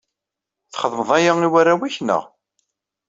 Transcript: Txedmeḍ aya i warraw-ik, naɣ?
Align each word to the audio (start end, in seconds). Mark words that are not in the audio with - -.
Txedmeḍ 0.71 1.09
aya 1.17 1.33
i 1.45 1.47
warraw-ik, 1.51 1.97
naɣ? 2.01 2.23